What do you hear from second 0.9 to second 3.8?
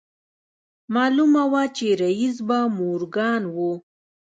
معلومه وه چې رييس به مورګان و.